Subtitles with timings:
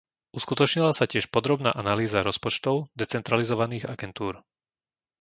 [0.39, 4.33] Uskutočnila sa tiež podrobná analýza rozpočtov decentralizovaných agentúr.